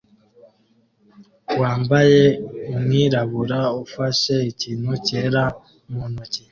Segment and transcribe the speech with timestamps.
[1.59, 2.21] wambaye
[2.73, 5.43] umwirabura ufashe ikintu cyera
[5.91, 6.39] mu ntoki